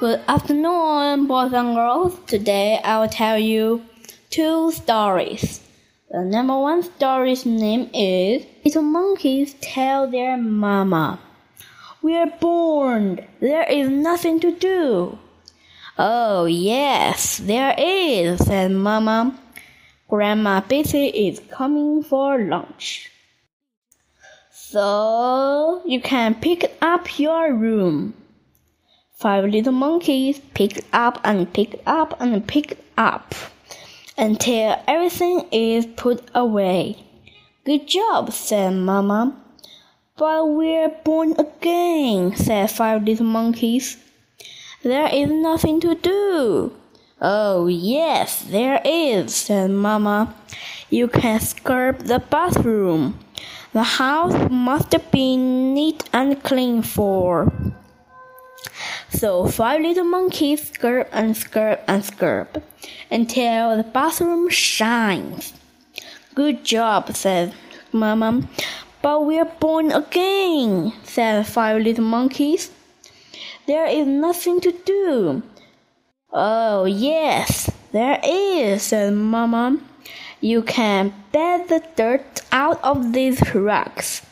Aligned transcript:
Good 0.00 0.22
afternoon, 0.28 1.26
boys 1.26 1.52
and 1.52 1.74
girls. 1.74 2.18
Today 2.26 2.80
I 2.82 2.98
will 2.98 3.10
tell 3.10 3.38
you 3.38 3.84
two 4.30 4.72
stories. 4.72 5.60
The 6.10 6.24
number 6.24 6.58
one 6.58 6.82
story's 6.82 7.44
name 7.44 7.90
is 7.92 8.46
Little 8.64 8.80
Monkeys 8.80 9.52
Tell 9.60 10.10
Their 10.10 10.38
Mama. 10.38 11.20
We're 12.00 12.32
born. 12.40 13.26
There 13.40 13.64
is 13.64 13.90
nothing 13.90 14.40
to 14.40 14.52
do. 14.52 15.18
Oh, 15.98 16.46
yes, 16.46 17.36
there 17.36 17.74
is, 17.76 18.38
said 18.46 18.72
Mama. 18.72 19.38
Grandma 20.08 20.62
Bessie 20.62 21.08
is 21.08 21.42
coming 21.50 22.02
for 22.02 22.38
lunch. 22.38 23.10
So 24.50 25.82
you 25.84 26.00
can 26.00 26.36
pick 26.36 26.74
up 26.80 27.18
your 27.18 27.52
room. 27.54 28.14
Five 29.20 29.44
little 29.44 29.74
monkeys 29.74 30.38
picked 30.54 30.80
up 30.94 31.20
and 31.24 31.52
picked 31.52 31.86
up 31.86 32.18
and 32.20 32.46
picked 32.48 32.80
up 32.96 33.34
until 34.16 34.82
everything 34.88 35.46
is 35.52 35.84
put 35.84 36.26
away. 36.34 37.04
Good 37.66 37.86
job, 37.86 38.32
said 38.32 38.70
Mama. 38.72 39.36
But 40.16 40.48
we're 40.48 40.88
born 41.04 41.34
again, 41.38 42.34
said 42.34 42.70
five 42.70 43.04
little 43.04 43.26
monkeys. 43.26 43.98
There 44.82 45.10
is 45.12 45.30
nothing 45.30 45.80
to 45.82 45.94
do. 45.96 46.72
Oh, 47.20 47.66
yes, 47.66 48.40
there 48.44 48.80
is, 48.86 49.34
said 49.34 49.70
Mama. 49.70 50.34
You 50.88 51.08
can 51.08 51.40
scrub 51.40 51.98
the 51.98 52.20
bathroom. 52.20 53.18
The 53.74 53.82
house 53.82 54.50
must 54.50 54.96
be 55.12 55.36
neat 55.36 56.08
and 56.10 56.42
clean 56.42 56.80
for. 56.80 57.69
So 59.12 59.46
five 59.48 59.80
little 59.82 60.04
monkeys 60.04 60.70
scrub 60.70 61.08
and 61.12 61.36
scrub 61.36 61.80
and 61.86 62.04
scrub 62.04 62.62
until 63.10 63.76
the 63.76 63.82
bathroom 63.82 64.48
shines. 64.48 65.52
Good 66.34 66.64
job, 66.64 67.14
said 67.16 67.52
Mama. 67.92 68.48
But 69.02 69.26
we're 69.26 69.44
born 69.44 69.90
again, 69.90 70.92
said 71.02 71.46
five 71.46 71.82
little 71.82 72.04
monkeys. 72.04 72.70
There 73.66 73.86
is 73.86 74.06
nothing 74.06 74.60
to 74.60 74.72
do. 74.84 75.42
Oh, 76.32 76.84
yes, 76.84 77.70
there 77.92 78.20
is, 78.22 78.82
said 78.82 79.12
Mama. 79.14 79.80
You 80.40 80.62
can 80.62 81.12
bet 81.32 81.68
the 81.68 81.82
dirt 81.96 82.42
out 82.52 82.82
of 82.82 83.12
these 83.12 83.54
rocks. 83.54 84.22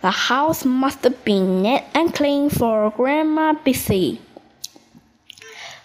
The 0.00 0.10
house 0.10 0.64
must 0.64 1.06
be 1.24 1.40
neat 1.40 1.82
and 1.92 2.14
clean 2.14 2.50
for 2.50 2.90
Grandma 2.90 3.54
Bessie. 3.54 4.20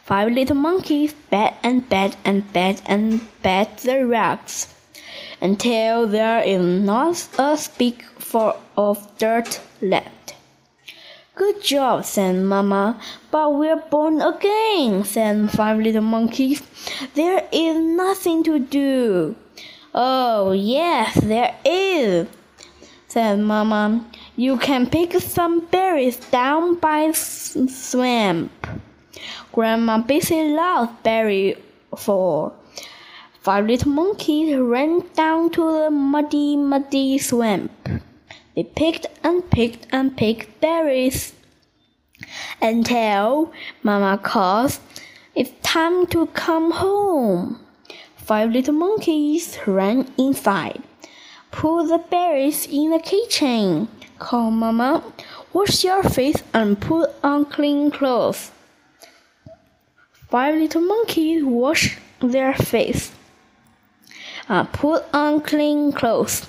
Five 0.03 0.31
little 0.31 0.55
monkeys 0.55 1.14
bet 1.31 1.58
and 1.64 1.88
bet 1.89 2.16
and 2.23 2.52
bet 2.53 2.81
and 2.86 3.22
bet 3.42 3.78
the 3.80 4.05
rocks 4.05 4.73
until 5.42 6.08
there 6.08 6.44
is 6.44 6.61
not 6.61 7.28
a 7.39 7.58
speck 7.58 8.05
of 8.78 9.17
dirt 9.17 9.61
left. 9.81 10.36
Good 11.36 11.64
job, 11.64 12.05
said 12.05 12.36
Mamma. 12.36 13.02
But 13.31 13.55
we're 13.55 13.81
born 13.89 14.22
again, 14.22 15.03
said 15.05 15.50
five 15.50 15.80
little 15.80 16.03
monkeys. 16.03 16.61
There 17.16 17.48
is 17.52 17.75
nothing 17.75 18.44
to 18.44 18.59
do. 18.59 19.36
Oh, 19.95 20.52
yes, 20.52 21.16
there 21.16 21.55
is 21.66 22.27
said 23.14 23.38
Mamma. 23.38 24.03
You 24.36 24.58
can 24.58 24.89
pick 24.89 25.14
some 25.22 25.59
berries 25.67 26.17
down 26.31 26.73
by 26.80 27.11
the 27.11 27.14
swamp. 27.14 28.52
Grandma 29.52 30.00
Bessie 30.00 30.50
loved 30.50 31.03
berries 31.03 31.58
for. 31.95 32.53
Five 33.39 33.67
little 33.67 33.92
monkeys 33.92 34.58
ran 34.58 35.03
down 35.14 35.52
to 35.52 35.61
the 35.61 35.92
muddy, 35.92 36.58
muddy 36.58 37.20
swamp. 37.20 37.71
They 38.55 38.64
picked 38.64 39.05
and 39.23 39.48
picked 39.52 39.86
and 39.92 40.17
picked 40.17 40.59
berries 40.59 41.33
until 42.64 43.54
Mama 43.83 44.17
calls, 44.17 44.80
It's 45.36 45.52
time 45.61 46.08
to 46.08 46.26
come 46.33 46.71
home. 46.71 47.59
Five 48.15 48.49
little 48.52 48.73
monkeys 48.73 49.59
ran 49.67 50.11
inside. 50.17 50.82
Put 51.53 51.87
the 51.87 51.99
berries 51.99 52.65
in 52.65 52.89
the 52.89 52.99
kitchen. 52.99 53.87
Call 54.17 54.49
Mama. 54.49 55.03
Wash 55.53 55.83
your 55.83 56.02
face 56.02 56.41
and 56.52 56.81
put 56.81 57.11
on 57.23 57.45
clean 57.45 57.91
clothes. 57.91 58.52
Five 60.30 60.55
little 60.55 60.81
monkeys 60.81 61.43
wash 61.43 61.99
their 62.19 62.55
face. 62.55 63.11
Uh, 64.49 64.64
put 64.64 65.05
on 65.14 65.41
clean 65.41 65.93
clothes. 65.93 66.47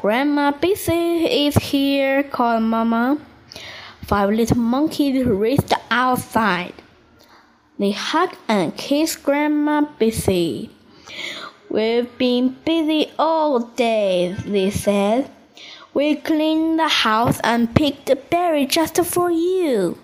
Grandma 0.00 0.50
Bessie 0.50 1.46
is 1.46 1.54
here, 1.54 2.24
called 2.24 2.64
Mama. 2.64 3.18
Five 4.02 4.30
little 4.30 4.58
monkeys 4.58 5.24
raced 5.24 5.72
outside. 5.90 6.74
They 7.78 7.92
hugged 7.92 8.36
and 8.48 8.76
kissed 8.76 9.22
Grandma 9.22 9.82
Bessie. 9.98 10.70
We've 11.70 12.18
been 12.18 12.56
busy 12.64 13.12
all 13.16 13.60
day, 13.60 14.34
they 14.44 14.70
said. 14.70 15.30
We 15.94 16.16
cleaned 16.16 16.80
the 16.80 16.88
house 16.88 17.38
and 17.44 17.72
picked 17.72 18.10
a 18.10 18.16
berry 18.16 18.66
just 18.66 18.96
for 19.04 19.30
you. 19.30 19.96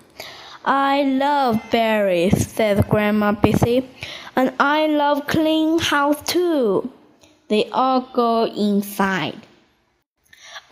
I 0.64 1.02
love 1.02 1.60
berries, 1.72 2.46
said 2.52 2.88
Grandma 2.88 3.32
Bessie, 3.32 3.88
and 4.36 4.54
I 4.60 4.86
love 4.86 5.26
clean 5.26 5.80
house 5.80 6.22
too. 6.22 6.88
They 7.48 7.68
all 7.70 8.02
go 8.12 8.44
inside. 8.44 9.40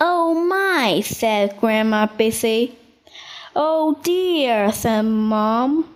Oh 0.00 0.32
my, 0.34 1.00
said 1.00 1.56
Grandma 1.58 2.06
Bessie. 2.06 2.78
Oh 3.56 3.98
dear, 4.04 4.70
said 4.70 5.02
Mom. 5.02 5.92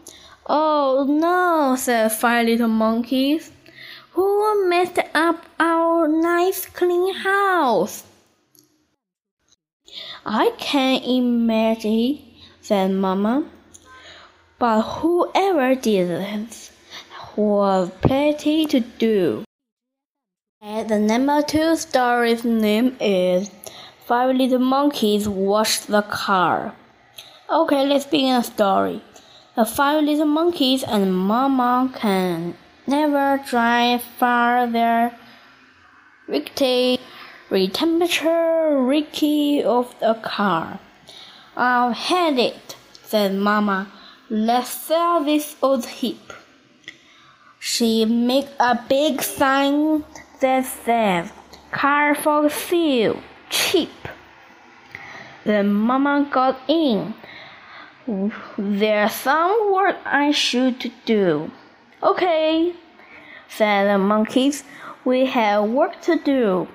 Oh 0.46 1.06
no, 1.08 1.76
said 1.76 2.10
five 2.10 2.46
little 2.46 2.66
monkeys. 2.66 3.52
Who 4.18 4.68
messed 4.68 4.98
up 5.14 5.44
our 5.60 6.08
nice 6.08 6.66
clean 6.66 7.14
house? 7.14 8.02
I 10.26 10.50
can't 10.58 11.04
imagine, 11.04 12.18
said 12.60 12.90
Mamma. 12.90 13.44
But 14.58 14.82
whoever 14.82 15.76
did 15.76 16.08
this 16.08 16.72
was 17.36 17.92
plenty 18.00 18.66
to 18.66 18.80
do. 18.80 19.44
And 20.60 20.88
the 20.88 20.98
number 20.98 21.40
two 21.42 21.76
story's 21.76 22.42
name 22.42 22.96
is 22.98 23.52
Five 24.04 24.34
Little 24.34 24.58
Monkeys 24.58 25.28
Wash 25.28 25.78
the 25.82 26.02
Car. 26.02 26.74
Okay, 27.48 27.86
let's 27.86 28.06
begin 28.06 28.34
the 28.34 28.42
story. 28.42 29.00
The 29.54 29.64
five 29.64 30.02
little 30.02 30.26
monkeys 30.26 30.82
and 30.82 31.16
Mama 31.16 31.92
can 31.94 32.56
never 32.88 33.38
drive 33.46 34.02
farther. 34.02 35.12
Rickety, 36.26 36.98
temperature 37.72 38.82
Ricky 38.82 39.62
of 39.62 39.94
the 40.00 40.14
car. 40.14 40.80
I'll 41.56 41.92
head 41.92 42.38
it, 42.38 42.76
said 43.02 43.34
Mamma. 43.34 43.92
Let's 44.30 44.70
sell 44.70 45.22
this 45.24 45.56
old 45.62 45.86
heap. 45.86 46.32
She 47.58 48.04
made 48.04 48.48
a 48.58 48.78
big 48.88 49.22
sign 49.22 50.04
that 50.40 50.64
said, 50.64 51.30
Car 51.70 52.14
for 52.14 52.48
sale, 52.48 53.20
cheap. 53.50 54.08
Then 55.44 55.72
Mamma 55.72 56.28
got 56.30 56.58
in. 56.68 57.14
There's 58.56 59.12
some 59.12 59.72
work 59.72 59.96
I 60.04 60.30
should 60.30 60.92
do. 61.04 61.50
Okay, 62.00 62.74
said 63.48 63.92
the 63.92 63.98
monkeys. 63.98 64.62
We 65.04 65.26
have 65.26 65.68
work 65.68 66.00
to 66.02 66.16
do. 66.16 66.68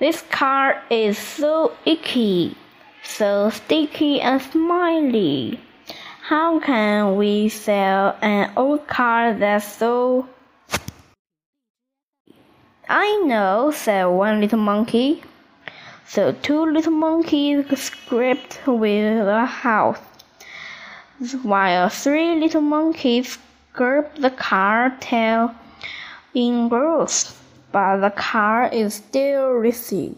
This 0.00 0.22
car 0.22 0.82
is 0.90 1.16
so 1.16 1.72
icky, 1.86 2.56
so 3.04 3.50
sticky 3.50 4.20
and 4.20 4.42
smiley. 4.42 5.60
How 6.22 6.58
can 6.58 7.14
we 7.14 7.48
sell 7.50 8.16
an 8.20 8.50
old 8.56 8.88
car 8.88 9.32
that's 9.34 9.76
so. 9.76 10.28
I 12.88 13.22
know, 13.26 13.70
said 13.70 14.06
one 14.06 14.40
little 14.40 14.58
monkey. 14.58 15.22
So 16.04 16.32
two 16.32 16.66
little 16.72 16.92
monkeys 16.92 17.64
scraped 17.78 18.58
with 18.66 19.24
the 19.24 19.44
house, 19.44 19.98
while 21.44 21.88
three 21.88 22.40
little 22.40 22.60
monkeys 22.60 23.38
curb 23.74 24.06
the 24.14 24.30
car 24.30 24.96
tail 25.00 25.52
in 26.32 26.68
growth, 26.68 27.42
but 27.72 27.98
the 27.98 28.10
car 28.10 28.68
is 28.72 28.94
still 28.94 29.50
risky. 29.50 30.16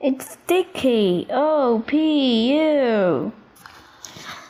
It's 0.00 0.32
sticky. 0.32 1.26
Oh. 1.30 1.84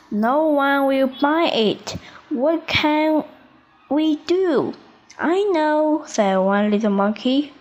No 0.09 0.47
one 0.47 0.87
will 0.87 1.11
buy 1.21 1.51
it. 1.53 1.97
What 2.29 2.65
can 2.67 3.25
we 3.89 4.15
do? 4.25 4.73
I 5.19 5.43
know, 5.51 6.03
said 6.07 6.37
one 6.37 6.71
little 6.71 6.91
monkey. 6.91 7.53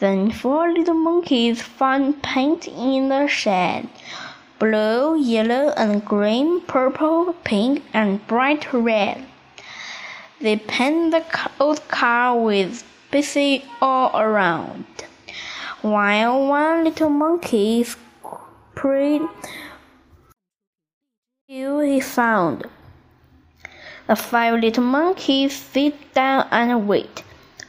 Then 0.00 0.30
four 0.30 0.70
little 0.72 0.94
monkeys 0.94 1.62
found 1.62 2.22
paint 2.22 2.68
in 2.68 3.08
the 3.08 3.26
shed 3.26 3.88
blue, 4.60 5.16
yellow, 5.16 5.72
and 5.78 6.04
green, 6.04 6.60
purple, 6.60 7.32
pink, 7.44 7.82
and 7.94 8.24
bright 8.26 8.70
red. 8.74 9.26
They 10.40 10.56
painted 10.56 11.12
the 11.12 11.50
old 11.60 11.86
car 11.88 12.34
with 12.38 12.82
busy 13.10 13.64
all 13.82 14.18
around, 14.18 14.86
while 15.82 16.46
one 16.46 16.84
little 16.84 17.10
monkey 17.10 17.84
prayed 18.74 19.22
he 21.46 22.00
found. 22.00 22.64
The 24.06 24.16
five 24.16 24.60
little 24.60 24.84
monkeys 24.84 25.54
sit 25.54 26.14
down 26.14 26.46
and 26.50 26.88
wait, 26.88 27.22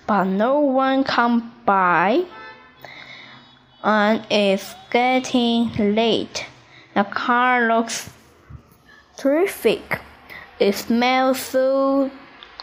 but 0.07 0.23
no 0.23 0.59
one 0.59 1.03
come 1.03 1.53
by, 1.65 2.23
and 3.83 4.25
it's 4.29 4.75
getting 4.91 5.73
late. 5.95 6.45
The 6.95 7.03
car 7.03 7.67
looks 7.67 8.09
terrific. 9.17 9.99
It 10.59 10.73
smells 10.73 11.39
so 11.39 12.11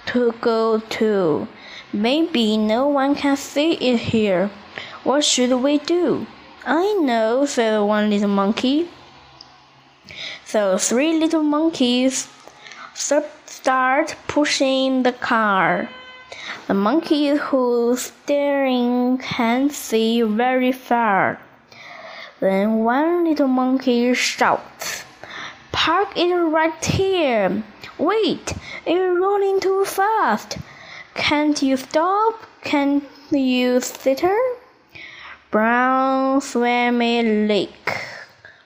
to 0.08 0.32
go 0.40 0.80
to. 0.80 1.48
Maybe 1.92 2.56
no 2.56 2.86
one 2.86 3.14
can 3.14 3.36
see 3.36 3.72
it 3.74 3.98
here. 4.12 4.50
What 5.04 5.24
should 5.24 5.52
we 5.62 5.78
do? 5.78 6.26
I 6.64 6.92
know, 7.00 7.46
said 7.46 7.80
one 7.80 8.10
little 8.10 8.28
monkey. 8.28 8.88
So 10.44 10.78
three 10.78 11.18
little 11.18 11.42
monkeys 11.42 12.28
start 12.94 14.16
pushing 14.26 15.02
the 15.02 15.12
car. 15.12 15.88
The 16.66 16.74
monkey 16.74 17.28
who's 17.36 18.12
steering 18.12 19.18
can't 19.18 19.72
see 19.72 20.22
very 20.22 20.72
far. 20.72 21.40
Then 22.40 22.84
one 22.84 23.24
little 23.24 23.48
monkey 23.48 24.14
shouts, 24.14 25.04
Park 25.72 26.16
it 26.16 26.34
right 26.34 26.84
here! 26.84 27.62
Wait, 27.98 28.54
it's 28.88 29.20
rolling 29.20 29.60
too 29.60 29.84
fast! 29.84 30.56
Can't 31.14 31.60
you 31.62 31.76
stop? 31.76 32.34
Can't 32.62 33.04
you 33.30 33.80
sitter? 33.80 34.34
Brown 35.50 36.40
swammy 36.40 37.46
lake. 37.46 37.90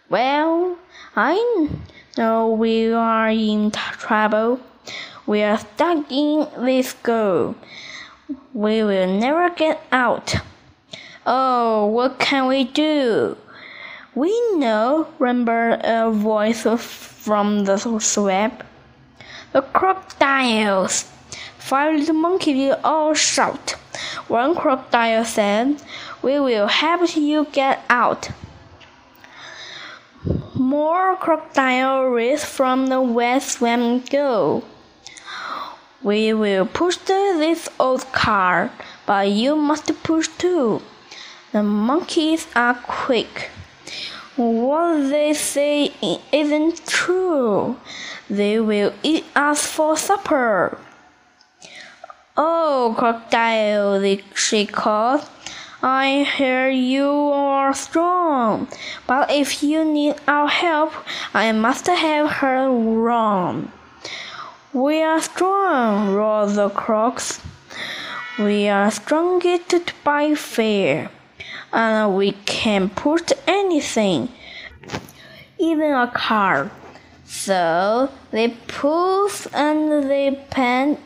Well, 0.08 0.78
I 1.16 1.66
know 2.16 2.50
we 2.50 2.92
are 2.92 3.30
in 3.30 3.72
trouble. 3.72 4.60
We 5.26 5.42
are 5.42 5.58
stuck 5.58 6.12
in 6.12 6.46
this 6.56 6.92
girl. 6.92 7.56
We 8.54 8.84
will 8.84 9.18
never 9.18 9.50
get 9.50 9.82
out. 9.90 10.36
Oh, 11.26 11.86
what 11.86 12.20
can 12.20 12.46
we 12.46 12.62
do? 12.62 13.36
We 14.14 14.30
know, 14.56 15.08
remember 15.18 15.80
a 15.82 16.12
voice 16.12 16.62
from 16.62 17.64
the 17.64 17.78
swamp. 17.78 18.62
The 19.52 19.60
crocodiles. 19.60 21.10
Five 21.58 21.99
little 21.99 22.14
monkeys 22.14 22.75
all 22.82 23.12
shout. 23.12 23.72
One 24.28 24.54
crocodile 24.54 25.25
said, 25.25 25.76
We 26.22 26.40
will 26.40 26.69
help 26.69 27.14
you 27.16 27.46
get 27.52 27.84
out. 27.90 28.31
More 30.54 31.16
crocodile 31.16 32.04
race 32.04 32.44
from 32.44 32.87
the 32.87 33.00
west 33.00 33.58
swam 33.58 34.00
go. 34.00 34.64
We 36.02 36.32
will 36.32 36.64
push 36.66 36.96
this 36.96 37.69
old 37.78 38.10
car, 38.12 38.70
but 39.04 39.28
you 39.28 39.54
must 39.54 39.87
push 40.02 40.28
too. 40.38 40.81
The 41.52 41.62
monkeys 41.62 42.46
are 42.56 42.75
quick. 42.75 43.50
What 44.37 45.10
they 45.10 45.34
say 45.34 45.93
isn't 46.32 46.87
true. 46.87 47.76
They 48.32 48.58
will 48.58 48.94
eat 49.02 49.26
us 49.37 49.67
for 49.67 49.94
supper. 49.94 50.79
Oh, 52.34 52.94
crocodile, 52.96 54.00
she 54.34 54.64
called. 54.64 55.29
I 55.82 56.25
hear 56.25 56.70
you 56.70 57.11
are 57.11 57.75
strong, 57.75 58.69
but 59.06 59.31
if 59.31 59.62
you 59.62 59.84
need 59.84 60.14
our 60.26 60.49
help, 60.49 60.94
I 61.34 61.52
must 61.52 61.87
have 61.88 62.31
her 62.40 62.70
wrong. 62.70 63.70
We 64.73 65.02
are 65.02 65.20
strong, 65.20 66.14
roared 66.14 66.55
the 66.55 66.70
crocs. 66.70 67.38
We 68.38 68.67
are 68.67 68.90
strongest 68.90 69.93
by 70.05 70.35
fear, 70.35 71.11
and 71.70 72.17
we 72.17 72.32
can 72.46 72.88
push 72.88 73.28
anything, 73.46 74.31
even 75.58 75.93
a 75.93 76.11
car. 76.11 76.70
So 77.32 78.11
they 78.31 78.50
push 78.69 79.49
and 79.52 80.08
they 80.08 80.46
pant 80.50 81.00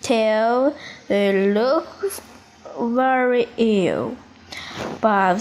till 0.00 0.74
they 1.06 1.52
look 1.52 1.86
very 2.80 3.46
ill, 3.58 4.16
but 5.00 5.38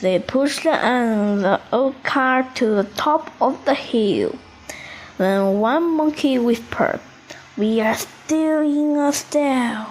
they 0.00 0.18
pushed 0.18 0.64
the 0.64 1.60
old 1.72 2.02
car 2.04 2.48
to 2.56 2.66
the 2.66 2.84
top 2.94 3.32
of 3.40 3.64
the 3.64 3.74
hill. 3.74 4.38
Then 5.18 5.58
one 5.58 5.96
monkey 5.96 6.38
whispered, 6.38 7.00
We 7.56 7.80
are 7.80 7.96
still 7.96 8.60
in 8.60 8.96
a 8.96 9.12
stall. 9.12 9.86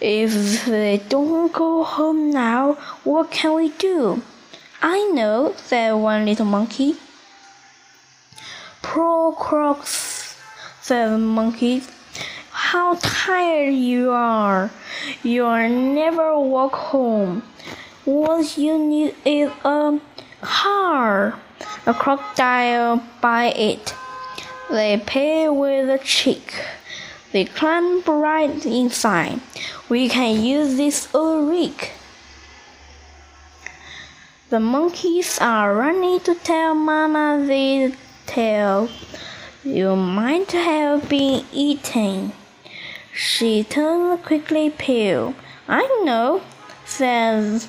If 0.00 0.64
they 0.64 1.00
don't 1.08 1.52
go 1.52 1.84
home 1.84 2.30
now, 2.30 2.72
what 3.04 3.30
can 3.30 3.54
we 3.54 3.68
do? 3.68 4.22
I 4.82 5.10
know, 5.14 5.54
said 5.56 5.92
one 5.92 6.24
little 6.24 6.46
monkey. 6.46 6.96
Crocs, 8.94 10.36
said 10.80 11.10
the 11.10 11.18
monkey 11.18 11.82
how 12.50 12.94
tired 13.02 13.74
you 13.74 14.12
are. 14.12 14.70
You'll 15.24 15.68
never 15.68 16.38
walk 16.38 16.74
home. 16.74 17.42
What 18.04 18.56
you 18.56 18.78
need 18.78 19.16
is 19.24 19.50
a 19.64 19.98
car. 20.40 21.40
A 21.86 21.94
crocodile 21.94 23.02
by 23.20 23.46
it. 23.46 23.94
They 24.70 25.02
pay 25.04 25.48
with 25.48 25.90
a 25.90 25.98
cheek. 25.98 26.54
They 27.32 27.46
climb 27.46 28.02
right 28.02 28.64
inside. 28.64 29.40
We 29.88 30.08
can 30.08 30.40
use 30.40 30.76
this 30.76 31.12
old 31.12 31.50
rig. 31.50 31.90
The 34.50 34.60
monkeys 34.60 35.38
are 35.40 35.74
running 35.74 36.20
to 36.20 36.36
tell 36.36 36.74
Mama 36.74 37.44
the 37.44 37.96
tale. 38.34 38.88
You 39.62 39.94
might 39.94 40.50
have 40.50 41.08
been 41.08 41.44
eaten. 41.52 42.32
She 43.12 43.62
turned 43.62 44.24
quickly 44.24 44.70
pale. 44.70 45.34
I 45.68 45.82
know, 46.04 46.42
says 46.84 47.68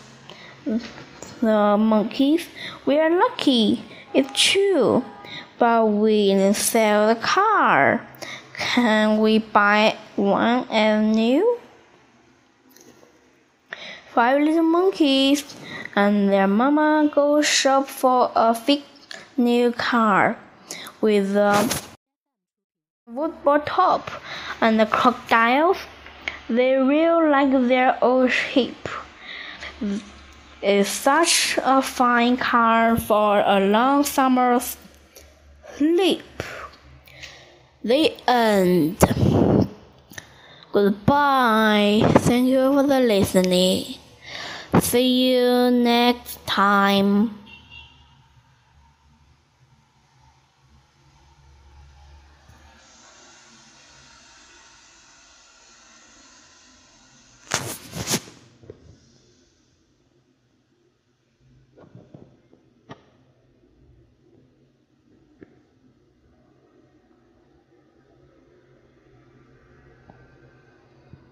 the 0.66 1.78
monkeys. 1.78 2.48
We 2.86 2.98
are 2.98 3.12
lucky, 3.12 3.84
it's 4.12 4.34
true, 4.34 5.06
but 5.60 5.86
we 5.88 6.34
didn't 6.34 6.56
sell 6.56 7.08
the 7.14 7.22
car. 7.22 8.02
Can 8.58 9.20
we 9.20 9.38
buy 9.38 9.96
one 10.16 10.68
as 10.72 11.16
new? 11.16 11.60
Five 14.16 14.42
little 14.42 14.64
monkeys 14.64 15.44
and 15.96 16.30
their 16.30 16.48
mama 16.48 17.12
go 17.14 17.42
shop 17.44 17.88
for 17.88 18.32
a 18.34 18.58
big 18.66 18.82
new 19.38 19.72
car 19.72 20.38
with 21.06 21.36
uh, 21.36 21.68
a 23.08 23.12
woodboard 23.12 23.64
top 23.68 24.10
and 24.60 24.80
the 24.80 24.88
crocodiles, 24.88 25.78
they 26.50 26.78
real 26.78 27.30
like 27.30 27.52
their 27.68 27.96
old 28.04 28.32
sheep. 28.32 28.90
It's 30.64 30.90
such 30.90 31.60
a 31.62 31.84
fine 31.84 32.38
car 32.38 32.98
for 32.98 33.44
a 33.46 33.60
long 33.60 34.04
summer 34.04 34.60
sleep. 35.78 36.26
The 37.84 38.12
end. 38.28 38.98
Goodbye. 40.72 42.02
Thank 42.26 42.50
you 42.50 42.74
for 42.74 42.82
the 42.82 43.00
listening. 43.00 43.94
See 44.82 45.30
you 45.30 45.70
next 45.70 46.44
time. 46.48 47.45